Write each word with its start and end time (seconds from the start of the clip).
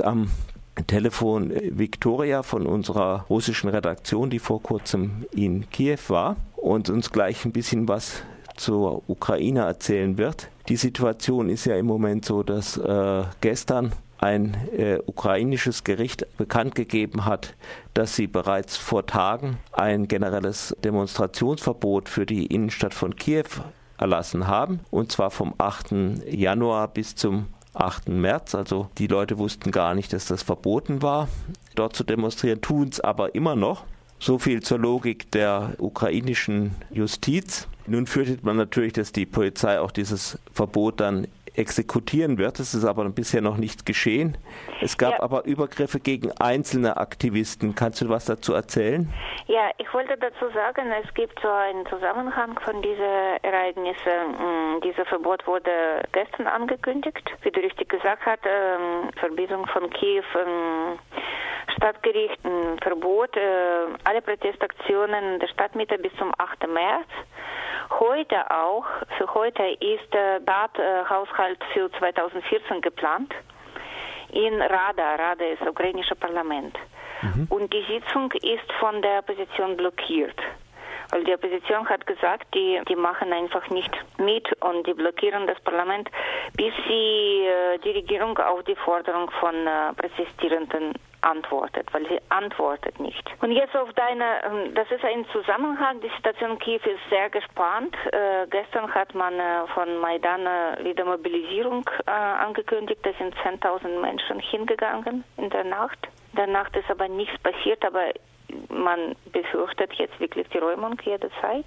am 0.00 0.28
Telefon 0.86 1.52
Viktoria 1.70 2.42
von 2.42 2.66
unserer 2.66 3.26
russischen 3.28 3.70
Redaktion, 3.70 4.30
die 4.30 4.38
vor 4.38 4.62
kurzem 4.62 5.26
in 5.32 5.68
Kiew 5.70 5.98
war 6.08 6.36
und 6.56 6.88
uns 6.90 7.10
gleich 7.10 7.44
ein 7.44 7.52
bisschen 7.52 7.88
was 7.88 8.22
zur 8.56 9.02
Ukraine 9.08 9.60
erzählen 9.60 10.18
wird. 10.18 10.48
Die 10.68 10.76
Situation 10.76 11.48
ist 11.48 11.64
ja 11.64 11.76
im 11.76 11.86
Moment 11.86 12.24
so, 12.24 12.42
dass 12.42 12.76
äh, 12.76 13.24
gestern 13.40 13.92
ein 14.18 14.54
äh, 14.76 14.98
ukrainisches 15.06 15.82
Gericht 15.82 16.26
bekannt 16.36 16.74
gegeben 16.74 17.24
hat, 17.24 17.54
dass 17.94 18.16
sie 18.16 18.26
bereits 18.26 18.76
vor 18.76 19.06
Tagen 19.06 19.58
ein 19.72 20.08
generelles 20.08 20.76
Demonstrationsverbot 20.84 22.08
für 22.08 22.26
die 22.26 22.46
Innenstadt 22.46 22.92
von 22.92 23.16
Kiew 23.16 23.46
erlassen 23.98 24.46
haben, 24.46 24.80
und 24.90 25.10
zwar 25.10 25.30
vom 25.30 25.54
8. 25.58 25.94
Januar 26.26 26.88
bis 26.88 27.16
zum 27.16 27.46
8. 27.74 28.08
März. 28.08 28.54
Also 28.54 28.88
die 28.98 29.06
Leute 29.06 29.38
wussten 29.38 29.70
gar 29.70 29.94
nicht, 29.94 30.12
dass 30.12 30.26
das 30.26 30.42
verboten 30.42 31.02
war, 31.02 31.28
dort 31.74 31.96
zu 31.96 32.04
demonstrieren, 32.04 32.60
tun 32.60 32.88
es 32.88 33.00
aber 33.00 33.34
immer 33.34 33.56
noch. 33.56 33.84
So 34.18 34.38
viel 34.38 34.62
zur 34.62 34.78
Logik 34.78 35.30
der 35.30 35.74
ukrainischen 35.78 36.74
Justiz. 36.90 37.66
Nun 37.86 38.06
fürchtet 38.06 38.44
man 38.44 38.56
natürlich, 38.56 38.92
dass 38.92 39.12
die 39.12 39.24
Polizei 39.24 39.80
auch 39.80 39.90
dieses 39.90 40.38
Verbot 40.52 41.00
dann 41.00 41.26
exekutieren 41.54 42.38
wird. 42.38 42.58
Es 42.60 42.74
ist 42.74 42.84
aber 42.84 43.08
bisher 43.10 43.40
noch 43.40 43.56
nicht 43.56 43.86
geschehen. 43.86 44.36
Es 44.80 44.98
gab 44.98 45.12
ja. 45.14 45.22
aber 45.22 45.44
Übergriffe 45.44 46.00
gegen 46.00 46.32
einzelne 46.40 46.96
Aktivisten. 46.96 47.74
Kannst 47.74 48.00
du 48.00 48.08
was 48.08 48.24
dazu 48.24 48.54
erzählen? 48.54 49.12
Ja, 49.46 49.70
ich 49.78 49.92
wollte 49.92 50.16
dazu 50.16 50.48
sagen, 50.54 50.90
es 51.04 51.12
gibt 51.14 51.38
so 51.40 51.48
einen 51.48 51.86
Zusammenhang 51.86 52.58
von 52.60 52.80
diesen 52.82 53.02
Ereignissen. 53.42 54.32
Mm, 54.38 54.80
Dieses 54.82 55.06
Verbot 55.08 55.46
wurde 55.46 56.02
gestern 56.12 56.46
angekündigt. 56.46 57.30
Wie 57.42 57.50
du 57.50 57.60
richtig 57.60 57.88
gesagt 57.88 58.24
hast, 58.24 58.44
ähm, 58.44 59.10
Verbindung 59.18 59.66
von 59.66 59.90
Kiew. 59.90 60.24
Ähm, 60.34 60.98
Stadtgericht 61.76 62.44
ein 62.44 62.78
Verbot, 62.80 63.36
äh, 63.36 63.86
alle 64.04 64.22
Protestaktionen 64.22 65.38
der 65.40 65.48
Stadtmitte 65.48 65.98
bis 65.98 66.12
zum 66.18 66.32
8. 66.38 66.66
März. 66.66 67.08
Heute 67.90 68.50
auch, 68.50 68.84
für 69.18 69.34
heute 69.34 69.62
ist 69.80 70.14
der 70.14 70.40
Dathaushalt 70.40 71.58
für 71.72 71.90
2014 71.98 72.80
geplant 72.80 73.34
in 74.32 74.62
Rada. 74.62 75.16
Rada 75.16 75.44
ist 75.44 75.62
ukrainische 75.62 76.14
Parlament. 76.14 76.78
Mhm. 77.22 77.46
Und 77.50 77.72
die 77.72 77.84
Sitzung 77.88 78.32
ist 78.32 78.72
von 78.78 79.02
der 79.02 79.18
Opposition 79.18 79.76
blockiert. 79.76 80.38
Weil 81.10 81.24
die 81.24 81.34
Opposition 81.34 81.88
hat 81.88 82.06
gesagt, 82.06 82.54
die, 82.54 82.80
die 82.88 82.96
machen 82.96 83.32
einfach 83.32 83.68
nicht 83.70 83.90
mit 84.18 84.50
und 84.62 84.86
die 84.86 84.94
blockieren 84.94 85.46
das 85.46 85.60
Parlament, 85.60 86.08
bis 86.56 86.72
sie 86.86 87.46
äh, 87.46 87.78
die 87.84 87.90
Regierung 87.90 88.38
auf 88.38 88.62
die 88.64 88.76
Forderung 88.76 89.30
von 89.40 89.54
äh, 89.66 89.92
Protestierenden 89.96 90.94
antwortet, 91.22 91.86
weil 91.92 92.06
sie 92.08 92.18
antwortet 92.28 92.98
nicht. 92.98 93.28
Und 93.42 93.52
jetzt 93.52 93.76
auf 93.76 93.92
deine, 93.94 94.24
ähm, 94.44 94.74
das 94.74 94.90
ist 94.90 95.04
ein 95.04 95.26
Zusammenhang, 95.32 96.00
die 96.00 96.10
Situation 96.16 96.58
Kiew 96.58 96.80
ist 96.84 97.10
sehr 97.10 97.30
gespannt. 97.30 97.94
Äh, 98.12 98.46
gestern 98.48 98.92
hat 98.94 99.14
man 99.14 99.34
äh, 99.38 99.66
von 99.74 99.98
Maidan 99.98 100.46
äh, 100.46 100.84
wieder 100.84 101.04
Mobilisierung 101.04 101.88
äh, 102.06 102.10
angekündigt, 102.10 103.00
da 103.04 103.12
sind 103.18 103.34
10.000 103.36 104.00
Menschen 104.00 104.38
hingegangen 104.40 105.24
in 105.36 105.50
der 105.50 105.64
Nacht. 105.64 106.08
In 106.32 106.36
der 106.36 106.46
Nacht 106.46 106.76
ist 106.76 106.90
aber 106.90 107.08
nichts 107.08 107.38
passiert, 107.42 107.84
aber 107.84 108.12
man 108.68 109.16
befürchtet 109.32 109.92
jetzt 109.94 110.18
wirklich 110.20 110.48
die 110.48 110.58
Räumung 110.58 110.96
jederzeit. 111.04 111.66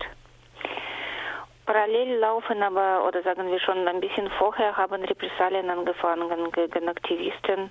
Parallel 1.66 2.20
laufen 2.20 2.62
aber, 2.62 3.08
oder 3.08 3.23
sagen 3.23 3.50
wir 3.50 3.59
schon 3.59 3.88
ein 3.88 4.02
bisschen 4.02 4.30
vorher, 4.38 4.76
haben 4.76 5.02
Repressalien 5.02 5.70
angefangen 5.70 6.52
gegen 6.52 6.89
Aktivisten. 6.89 7.70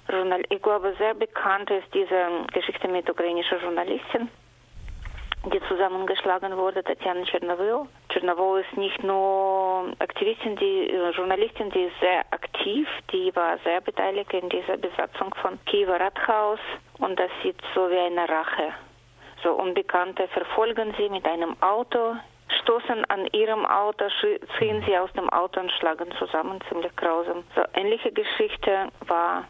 Ich 0.49 0.63
glaube, 0.63 0.95
sehr 0.97 1.13
bekannt 1.13 1.71
ist 1.71 1.93
diese 1.93 2.47
Geschichte 2.55 2.89
mit 2.89 3.09
ukrainischer 3.11 3.59
Journalistin, 3.61 4.31
die 5.53 5.61
zusammengeschlagen 5.69 6.57
wurde, 6.57 6.83
Tatjana 6.83 7.25
Tschernowyl. 7.25 7.87
Tschernowyl 8.09 8.63
ist 8.63 8.77
nicht 8.79 9.03
nur 9.05 9.93
Aktivistin, 9.99 10.57
die 10.57 10.89
äh, 10.89 11.11
Journalistin, 11.11 11.69
die 11.71 11.85
ist 11.85 12.01
sehr 12.01 12.21
aktiv, 12.31 12.89
die 13.13 13.35
war 13.37 13.59
sehr 13.59 13.83
beteiligt 13.83 14.33
in 14.33 14.49
dieser 14.49 14.79
Besatzung 14.79 15.35
von 15.43 15.63
Kiewer 15.67 16.01
Rathaus 16.01 16.61
und 16.99 17.19
das 17.19 17.31
sieht 17.43 17.61
so 17.75 17.91
wie 17.91 17.99
eine 17.99 18.27
Rache. 18.27 18.73
So 19.43 19.53
Unbekannte 19.53 20.29
verfolgen 20.29 20.95
sie 20.99 21.09
mit 21.09 21.27
einem 21.27 21.57
Auto 21.63 22.17
stoßen 22.63 23.05
an 23.07 23.27
ihrem 23.33 23.65
Auto, 23.67 24.05
ziehen 24.59 24.83
sie 24.87 24.97
aus 24.97 25.13
dem 25.13 25.29
Auto 25.31 25.61
und 25.61 25.73
schlagen 25.73 26.13
zusammen, 26.19 26.61
ziemlich 26.69 26.95
grausam. 26.97 27.45
So 27.55 27.63
ähnliche 27.75 28.13
Geschichte 28.13 28.89
war 29.07 29.45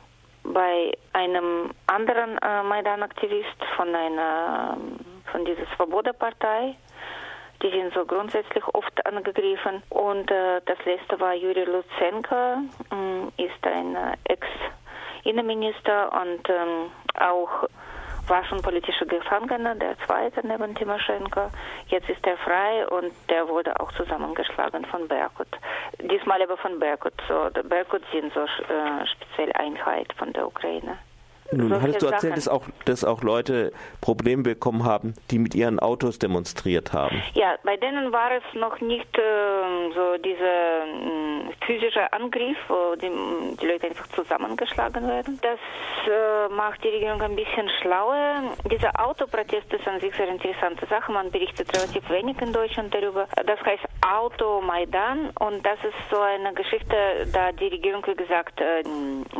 bei 0.44 0.92
einem 1.12 1.70
anderen 1.86 2.38
äh, 2.38 2.62
Maidan-Aktivist 2.62 3.64
von 3.76 3.94
einer 3.94 4.76
von 5.30 5.44
dieser 5.44 5.66
Svoboda-Partei. 5.76 6.74
Die 7.62 7.70
sind 7.70 7.94
so 7.94 8.04
grundsätzlich 8.04 8.64
oft 8.74 9.06
angegriffen. 9.06 9.82
Und 9.88 10.30
äh, 10.30 10.60
das 10.66 10.78
letzte 10.84 11.20
war 11.20 11.34
Juri 11.34 11.64
Lutsenko, 11.64 12.34
äh, 12.90 13.44
ist 13.44 13.64
ein 13.66 13.94
äh, 13.94 14.16
Ex-Innenminister 14.24 16.12
und 16.20 16.48
ähm, 16.48 16.90
auch 17.20 17.68
war 18.28 18.44
schon 18.44 18.62
politischer 18.62 19.06
Gefangener, 19.06 19.74
der 19.74 19.96
zweite 20.06 20.46
neben 20.46 20.74
Timoschenko. 20.74 21.50
Jetzt 21.88 22.08
ist 22.08 22.26
er 22.26 22.36
frei 22.38 22.86
und 22.88 23.12
der 23.28 23.48
wurde 23.48 23.78
auch 23.80 23.92
zusammengeschlagen 23.92 24.84
von 24.86 25.08
Berkut. 25.08 25.48
Diesmal 26.00 26.42
aber 26.42 26.56
von 26.56 26.78
Berkut. 26.78 27.14
So, 27.28 27.50
Berkut 27.62 28.02
sind 28.12 28.32
so 28.32 28.40
äh, 28.40 29.06
spezielle 29.06 29.54
Einheit 29.56 30.12
von 30.14 30.32
der 30.32 30.46
Ukraine. 30.46 30.98
Nun 31.52 31.80
hattest 31.80 32.02
du 32.02 32.06
erzählt, 32.06 32.36
dass 32.36 32.48
auch, 32.48 32.64
dass 32.84 33.04
auch 33.04 33.22
Leute 33.22 33.72
Probleme 34.00 34.42
bekommen 34.42 34.84
haben, 34.84 35.14
die 35.30 35.38
mit 35.38 35.54
ihren 35.54 35.78
Autos 35.78 36.18
demonstriert 36.18 36.92
haben. 36.92 37.22
Ja, 37.34 37.54
bei 37.64 37.76
denen 37.76 38.12
war 38.12 38.30
es 38.32 38.42
noch 38.54 38.80
nicht 38.80 39.18
äh, 39.18 39.92
so 39.94 40.16
dieser 40.18 40.84
äh, 40.84 41.52
physische 41.66 42.12
Angriff, 42.12 42.56
wo 42.68 42.94
die, 42.96 43.10
die, 43.60 43.66
Leute 43.66 43.88
einfach 43.88 44.08
zusammengeschlagen 44.08 45.06
werden. 45.06 45.38
Das 45.42 45.58
äh, 46.06 46.52
macht 46.52 46.82
die 46.84 46.88
Regierung 46.88 47.20
ein 47.22 47.36
bisschen 47.36 47.68
schlauer. 47.80 48.42
Dieser 48.70 48.90
Autoprotest 48.98 49.72
ist 49.72 49.86
an 49.86 50.00
sich 50.00 50.14
sehr 50.14 50.28
interessante 50.28 50.86
Sache. 50.86 51.12
Man 51.12 51.30
berichtet 51.30 51.74
relativ 51.76 52.08
wenig 52.10 52.40
in 52.40 52.52
Deutschland 52.52 52.94
darüber. 52.94 53.26
Das 53.46 53.60
heißt 53.64 53.84
Auto 54.06 54.60
Maidan 54.60 55.30
und 55.38 55.64
das 55.64 55.78
ist 55.84 55.94
so 56.10 56.20
eine 56.20 56.52
Geschichte, 56.54 56.96
da 57.32 57.52
die 57.52 57.68
Regierung, 57.68 58.04
wie 58.06 58.14
gesagt, 58.14 58.60
äh, 58.60 58.82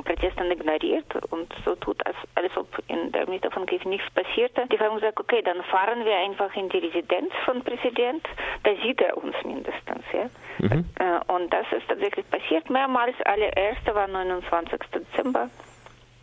Protesten 0.05 0.51
ignoriert 0.51 1.07
und 1.31 1.53
so 1.65 1.75
tut 1.77 2.02
als, 2.05 2.57
ob 2.57 2.69
in 2.89 3.13
der 3.13 3.29
Mitte 3.29 3.51
von 3.51 3.67
Kiew 3.67 3.89
nichts 3.89 4.09
passierte. 4.11 4.67
Die 4.69 4.79
haben 4.79 4.97
gesagt, 4.97 5.21
okay, 5.21 5.43
dann 5.43 5.63
fahren 5.65 6.05
wir 6.05 6.17
einfach 6.17 6.55
in 6.55 6.69
die 6.69 6.79
Residenz 6.79 7.33
von 7.45 7.63
Präsident, 7.63 8.27
da 8.65 8.71
sieht 8.83 9.01
er 9.01 9.17
uns 9.17 9.35
mindestens. 9.45 10.05
Ja? 10.13 10.29
Mhm. 10.59 10.85
Und 11.29 11.53
das 11.53 11.67
ist 11.73 11.89
tatsächlich 11.89 12.29
passiert 12.31 12.69
mehrmals. 12.71 13.15
Allererste 13.25 13.95
war 13.95 14.09
29. 14.09 14.79
Dezember, 14.95 15.51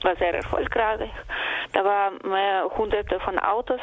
war 0.02 0.16
sehr 0.16 0.34
erfolgreich. 0.34 1.12
Da 1.74 1.84
waren 1.84 2.20
mehr 2.24 2.70
hunderte 2.78 3.20
von 3.20 3.38
Autos 3.40 3.82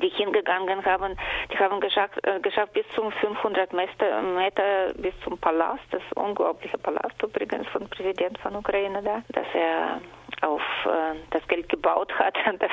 die 0.00 0.08
hingegangen 0.08 0.84
haben, 0.84 1.16
die 1.52 1.58
haben 1.58 1.80
geschafft, 1.80 2.20
geschafft 2.42 2.72
bis 2.72 2.84
zum 2.94 3.12
500 3.12 3.72
Meter, 3.72 4.22
Meter 4.22 4.92
bis 4.96 5.14
zum 5.22 5.38
Palast, 5.38 5.82
das 5.90 6.02
unglaubliche 6.14 6.78
Palast 6.78 7.22
übrigens 7.22 7.66
von 7.68 7.88
Präsident 7.88 8.38
von 8.38 8.56
Ukraine 8.56 9.02
da, 9.02 9.22
dass 9.28 9.46
er 9.54 10.00
auf 10.44 10.62
äh, 10.86 11.18
das 11.30 11.46
Geld 11.48 11.68
gebaut 11.68 12.12
hat, 12.18 12.36
das 12.58 12.70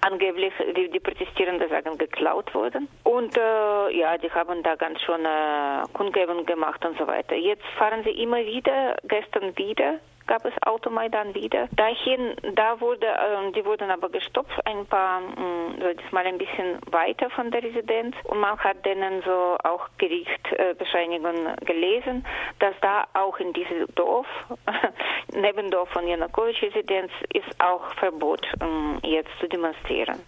angeblich 0.00 0.52
die, 0.76 0.90
die 0.90 1.00
Protestierenden 1.00 1.68
sagen 1.68 1.98
geklaut 1.98 2.54
wurden. 2.54 2.88
Und 3.02 3.36
äh, 3.36 3.98
ja, 3.98 4.18
die 4.18 4.30
haben 4.30 4.62
da 4.62 4.76
ganz 4.76 5.00
schon 5.02 5.24
äh, 5.24 5.82
Kundgebung 5.92 6.46
gemacht 6.46 6.84
und 6.84 6.98
so 6.98 7.06
weiter. 7.06 7.34
Jetzt 7.34 7.64
fahren 7.78 8.02
sie 8.04 8.10
immer 8.10 8.38
wieder, 8.38 8.96
gestern 9.04 9.56
wieder 9.56 9.98
gab 10.26 10.44
es 10.44 10.52
Automaidan 10.62 11.34
wieder. 11.34 11.68
Dahin, 11.76 12.34
da 12.54 12.80
wurde, 12.80 13.06
äh, 13.06 13.52
die 13.52 13.64
wurden 13.64 13.90
aber 13.90 14.08
gestoppt, 14.08 14.52
ein 14.66 14.86
paar, 14.86 15.20
mh, 15.20 15.40
mm, 15.40 15.80
so 15.80 15.92
diesmal 15.94 16.26
ein 16.26 16.38
bisschen 16.38 16.78
weiter 16.90 17.30
von 17.30 17.50
der 17.50 17.62
Residenz 17.62 18.16
und 18.24 18.40
man 18.40 18.58
hat 18.58 18.84
denen 18.84 19.22
so 19.22 19.56
auch 19.62 19.88
Gerichtsbescheinigungen 19.98 21.56
gelesen, 21.64 22.24
dass 22.58 22.74
da 22.80 23.06
auch 23.14 23.38
in 23.38 23.52
diesem 23.52 23.86
Dorf, 23.94 24.26
neben 25.32 25.70
Dorf 25.70 25.88
von 25.90 26.06
Janukowitsch-Residenz, 26.06 27.12
ist 27.32 27.60
auch 27.62 27.94
Verbot, 27.94 28.46
äh, 28.60 29.06
jetzt 29.06 29.30
zu 29.40 29.48
demonstrieren. 29.48 30.20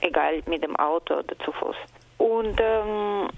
Egal 0.00 0.42
mit 0.46 0.64
dem 0.64 0.74
Auto 0.76 1.14
oder 1.14 1.38
zu 1.38 1.52
Fuß. 1.52 1.76
Und 2.18 2.60
ähm, 2.60 3.28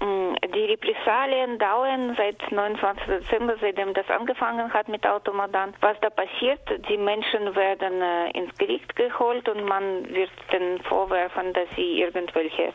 die 0.47 0.65
Repressalien 0.65 1.57
dauern 1.59 2.15
seit 2.17 2.51
29. 2.51 3.05
Dezember, 3.05 3.55
seitdem 3.59 3.93
das 3.93 4.09
angefangen 4.09 4.71
hat 4.73 4.87
mit 4.87 5.05
Automadan. 5.05 5.73
Was 5.81 5.99
da 6.01 6.09
passiert, 6.09 6.59
die 6.89 6.97
Menschen 6.97 7.55
werden 7.55 8.01
äh, 8.01 8.31
ins 8.31 8.55
Gericht 8.57 8.95
geholt 8.95 9.47
und 9.49 9.65
man 9.65 10.07
wird 10.13 10.31
den 10.51 10.81
vorwerfen, 10.83 11.53
dass 11.53 11.67
sie 11.75 12.01
irgendwelche 12.01 12.73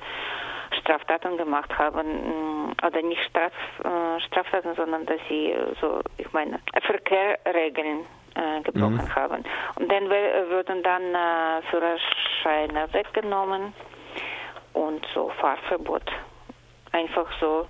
Straftaten 0.81 1.37
gemacht 1.37 1.77
haben, 1.77 2.69
mm, 2.69 2.73
oder 2.87 3.03
nicht 3.03 3.23
Straf, 3.29 3.53
äh, 3.85 4.21
Straftaten, 4.27 4.75
sondern 4.75 5.07
dass 5.07 5.21
sie 5.29 5.53
äh, 5.53 5.75
so, 5.81 6.01
ich 6.19 6.33
meine, 6.33 6.61
Verkehrregeln 6.83 8.07
äh, 8.35 8.63
gebrochen 8.63 8.95
mhm. 8.95 9.15
haben. 9.15 9.45
Und 9.77 9.91
dann 9.91 10.09
würden 10.09 10.83
dann 10.83 11.03
äh, 11.15 11.63
Führerscheine 11.71 12.93
weggenommen 12.93 13.75
und 14.73 15.07
so 15.15 15.31
Fahrverbot. 15.41 16.05
Einfach 17.01 17.31
so 17.41 17.67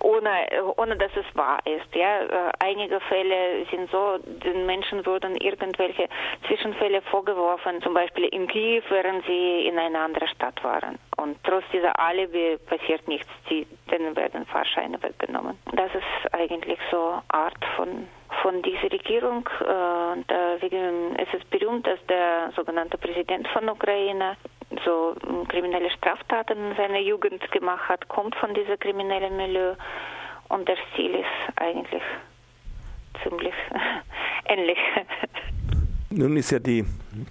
ohne, 0.00 0.30
ohne 0.76 0.96
dass 0.96 1.10
es 1.16 1.36
wahr 1.36 1.58
ist. 1.64 1.94
Ja, 1.94 2.22
äh, 2.22 2.52
einige 2.60 3.00
Fälle 3.00 3.66
sind 3.70 3.90
so, 3.90 4.18
den 4.18 4.66
Menschen 4.66 5.04
wurden 5.06 5.36
irgendwelche 5.36 6.08
Zwischenfälle 6.46 7.02
vorgeworfen, 7.02 7.82
zum 7.82 7.94
Beispiel 7.94 8.24
in 8.26 8.46
Kiew, 8.46 8.82
während 8.88 9.24
sie 9.26 9.66
in 9.66 9.78
einer 9.78 10.00
anderen 10.00 10.28
Stadt 10.28 10.62
waren. 10.62 10.98
Und 11.16 11.38
trotz 11.44 11.64
dieser 11.72 11.98
Alibi 11.98 12.58
passiert 12.68 13.06
nichts, 13.08 13.28
die, 13.48 13.66
denen 13.90 14.16
werden 14.16 14.46
Fahrscheine 14.46 15.02
weggenommen. 15.02 15.58
Das 15.72 15.92
ist 15.94 16.34
eigentlich 16.34 16.78
so 16.90 17.20
Art 17.28 17.64
von 17.76 18.08
von 18.42 18.62
dieser 18.62 18.90
Regierung. 18.92 19.48
Äh, 19.60 20.20
äh, 20.32 21.14
es 21.18 21.34
ist 21.34 21.50
berühmt, 21.50 21.86
dass 21.86 21.98
der 22.06 22.52
sogenannte 22.56 22.96
Präsident 22.96 23.46
von 23.48 23.68
Ukraine 23.68 24.36
so 24.84 25.14
hm, 25.26 25.48
kriminelle 25.48 25.90
Straftaten 25.90 26.70
in 26.70 26.76
seiner 26.76 27.00
Jugend 27.00 27.50
gemacht 27.52 27.88
hat, 27.88 28.08
kommt 28.08 28.34
von 28.36 28.54
diesem 28.54 28.78
kriminellen 28.78 29.36
Milieu 29.36 29.74
und 30.48 30.68
der 30.68 30.76
Stil 30.92 31.14
ist 31.14 31.58
eigentlich 31.58 32.02
ziemlich 33.22 33.54
ähnlich. 34.46 34.78
Nun 36.10 36.36
ist 36.36 36.50
ja 36.50 36.58
die 36.58 36.84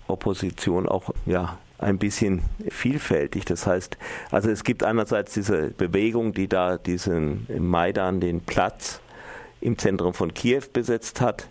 Opposition 0.07 0.87
auch 0.87 1.09
ja 1.25 1.57
ein 1.79 1.97
bisschen 1.97 2.43
vielfältig. 2.69 3.45
Das 3.45 3.65
heißt, 3.65 3.97
also 4.31 4.49
es 4.49 4.63
gibt 4.63 4.83
einerseits 4.83 5.33
diese 5.33 5.71
Bewegung, 5.71 6.33
die 6.33 6.47
da 6.47 6.77
diesen 6.77 7.47
Maidan 7.57 8.19
den 8.19 8.41
Platz 8.41 9.01
im 9.61 9.77
Zentrum 9.77 10.13
von 10.13 10.33
Kiew 10.33 10.63
besetzt 10.71 11.21
hat. 11.21 11.47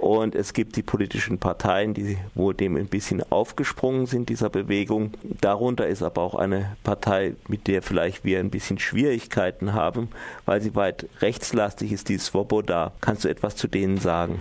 Und 0.00 0.34
es 0.34 0.52
gibt 0.52 0.76
die 0.76 0.82
politischen 0.82 1.38
Parteien, 1.38 1.92
die 1.92 2.18
wohl 2.34 2.54
dem 2.54 2.76
ein 2.76 2.88
bisschen 2.88 3.22
aufgesprungen 3.30 4.06
sind, 4.06 4.28
dieser 4.28 4.48
Bewegung. 4.48 5.12
Darunter 5.40 5.86
ist 5.86 6.02
aber 6.02 6.22
auch 6.22 6.34
eine 6.34 6.76
Partei, 6.84 7.34
mit 7.48 7.66
der 7.66 7.82
vielleicht 7.82 8.24
wir 8.24 8.38
ein 8.38 8.50
bisschen 8.50 8.78
Schwierigkeiten 8.78 9.74
haben, 9.74 10.08
weil 10.46 10.60
sie 10.60 10.76
weit 10.76 11.06
rechtslastig 11.20 11.92
ist, 11.92 12.08
die 12.08 12.18
Svoboda. 12.18 12.92
Kannst 13.00 13.24
du 13.24 13.28
etwas 13.28 13.56
zu 13.56 13.66
denen 13.66 13.98
sagen? 13.98 14.40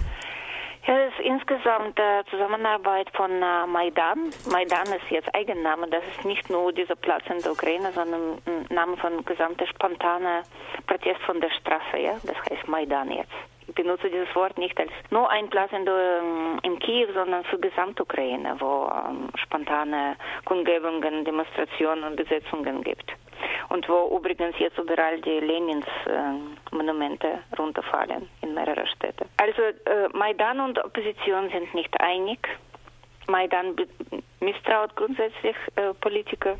Ja, 0.86 0.96
das 0.96 1.14
ist 1.16 1.26
insgesamt 1.26 2.00
äh, 2.00 2.24
Zusammenarbeit 2.30 3.10
von 3.14 3.30
äh, 3.30 3.68
Maidan. 3.68 4.30
Maidan 4.50 4.88
ist 4.94 5.10
jetzt 5.10 5.28
Eigenname. 5.36 5.88
Das 5.90 6.04
ist 6.16 6.24
nicht 6.24 6.50
nur 6.50 6.72
dieser 6.72 6.96
Platz 6.96 7.24
in 7.30 7.42
der 7.42 7.52
Ukraine, 7.52 7.92
sondern 7.92 8.38
ein 8.46 8.74
Name 8.74 8.96
von 8.96 9.26
gesamter 9.26 9.68
spontaner 9.68 10.44
Protest 10.86 11.22
von 11.24 11.42
der 11.42 11.50
Straße. 11.50 11.98
Ja, 12.00 12.14
das 12.24 12.38
heißt 12.50 12.68
Maidan 12.70 13.12
jetzt. 13.12 13.34
Benutze 13.78 14.10
dieses 14.10 14.34
Wort 14.36 14.58
nicht 14.58 14.78
als 14.80 14.92
nur 15.12 15.30
ein 15.30 15.50
Platz 15.50 15.72
in, 15.72 15.88
in 16.64 16.80
Kiew, 16.80 17.08
sondern 17.14 17.44
für 17.46 17.60
Gesamtukraine, 17.60 18.56
wo 18.60 18.90
ähm, 18.92 19.30
spontane 19.44 20.18
Kundgebungen, 20.46 21.24
Demonstrationen 21.24 22.04
und 22.04 22.16
Besetzungen 22.16 22.84
gibt 22.84 23.14
und 23.70 23.88
wo 23.88 24.18
übrigens 24.18 24.58
jetzt 24.58 24.78
überall 24.80 25.22
die 25.22 25.40
Lenins-Monumente 25.40 27.28
äh, 27.28 27.56
runterfallen 27.56 28.28
in 28.42 28.56
mehrere 28.56 28.88
Städte. 28.88 29.26
Also 29.38 29.62
äh, 29.62 30.10
Maidan 30.14 30.60
und 30.60 30.84
Opposition 30.84 31.50
sind 31.52 31.72
nicht 31.76 31.94
einig. 32.02 32.40
Maidan 33.28 33.76
misstraut 34.40 34.96
grundsätzlich 34.96 35.56
äh, 35.76 35.94
Politiker 36.02 36.58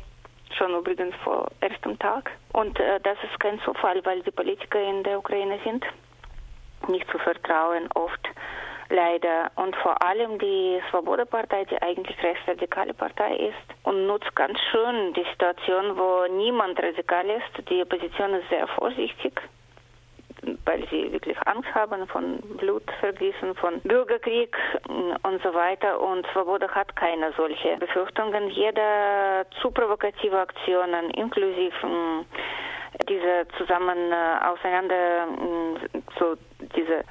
schon 0.56 0.74
übrigens 0.74 1.14
vor 1.24 1.48
erstem 1.60 1.98
Tag. 1.98 2.30
Und 2.52 2.78
äh, 2.78 3.00
das 3.02 3.18
ist 3.24 3.40
kein 3.40 3.58
Zufall, 3.60 4.00
weil 4.04 4.22
die 4.22 4.30
Politiker 4.30 4.80
in 4.80 5.02
der 5.02 5.18
Ukraine 5.18 5.58
sind 5.64 5.84
nicht 6.88 7.10
zu 7.10 7.18
vertrauen 7.18 7.88
oft 7.94 8.28
leider. 8.90 9.50
Und 9.56 9.76
vor 9.76 10.00
allem 10.02 10.38
die 10.38 10.80
Svoboda-Partei, 10.90 11.64
die 11.66 11.80
eigentlich 11.82 12.22
rechtsradikale 12.22 12.94
Partei 12.94 13.36
ist 13.36 13.84
und 13.84 14.06
nutzt 14.06 14.34
ganz 14.34 14.58
schön 14.70 15.12
die 15.14 15.24
Situation, 15.30 15.96
wo 15.96 16.26
niemand 16.32 16.82
radikal 16.82 17.28
ist. 17.28 17.68
Die 17.68 17.82
Opposition 17.82 18.34
ist 18.34 18.48
sehr 18.48 18.66
vorsichtig 18.68 19.40
weil 20.64 20.86
sie 20.88 21.12
wirklich 21.12 21.36
Angst 21.46 21.72
haben 21.74 22.06
von 22.06 22.38
Blutvergießen, 22.58 23.54
von 23.56 23.80
Bürgerkrieg 23.80 24.56
und 24.86 25.42
so 25.42 25.54
weiter. 25.54 26.00
Und 26.00 26.26
Svoboda 26.32 26.68
hat 26.68 26.94
keine 26.96 27.32
solche 27.36 27.76
Befürchtungen. 27.78 28.48
Jede 28.50 29.46
zu 29.60 29.70
provokative 29.70 30.38
Aktionen, 30.38 31.10
inklusive 31.10 31.74
diese 33.08 33.46
zusammen 33.56 34.12
äh, 34.12 34.44
auseinander 34.44 35.28
so 36.18 36.36
diese 36.76 37.04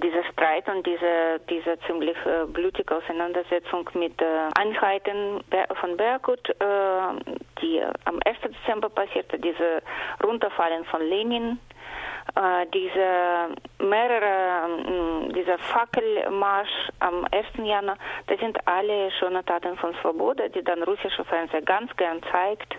dieser 0.00 0.24
Streit 0.32 0.68
und 0.68 0.86
diese, 0.86 1.40
diese 1.48 1.78
ziemlich 1.86 2.16
äh, 2.24 2.46
blutige 2.46 2.96
Auseinandersetzung 2.96 3.88
mit 3.94 4.20
äh, 4.20 4.24
Einheiten 4.58 5.42
von 5.78 5.96
Berkut, 5.96 6.48
äh, 6.48 6.54
die 7.60 7.82
am 8.04 8.18
1. 8.24 8.38
Dezember 8.42 8.88
passierte, 8.88 9.38
diese 9.38 9.82
Runterfallen 10.24 10.84
von 10.86 11.02
Lenin, 11.02 11.58
äh, 12.34 12.66
diese 12.72 13.54
mehrere, 13.78 15.28
äh, 15.28 15.32
dieser 15.32 15.58
Fackelmarsch 15.58 16.88
am 17.00 17.26
1. 17.30 17.46
Januar, 17.64 17.96
das 18.26 18.38
sind 18.40 18.58
alle 18.66 19.10
schöne 19.12 19.44
Taten 19.44 19.76
von 19.76 19.94
Svoboda, 20.00 20.48
die 20.48 20.62
dann 20.62 20.82
russische 20.82 21.24
Fernsehen 21.24 21.64
ganz 21.64 21.94
gern 21.96 22.22
zeigt. 22.30 22.76